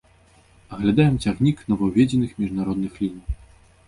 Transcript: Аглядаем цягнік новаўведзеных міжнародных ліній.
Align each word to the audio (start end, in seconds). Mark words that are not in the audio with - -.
Аглядаем 0.77 1.19
цягнік 1.25 1.57
новаўведзеных 1.73 2.31
міжнародных 2.45 2.97
ліній. 3.03 3.25